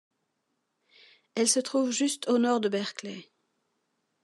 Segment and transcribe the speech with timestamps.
[1.35, 3.29] Elle se trouve juste au nord de Berkeley.